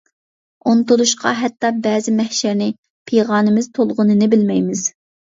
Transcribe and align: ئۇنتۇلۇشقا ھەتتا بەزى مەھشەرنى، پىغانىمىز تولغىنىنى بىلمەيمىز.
ئۇنتۇلۇشقا 0.69 1.33
ھەتتا 1.41 1.69
بەزى 1.83 2.13
مەھشەرنى، 2.21 2.69
پىغانىمىز 3.11 3.67
تولغىنىنى 3.79 4.31
بىلمەيمىز. 4.33 4.83